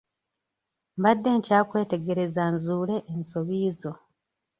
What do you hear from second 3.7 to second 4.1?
zo.